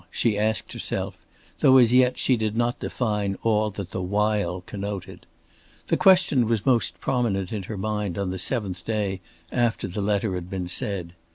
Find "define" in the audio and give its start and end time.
2.79-3.37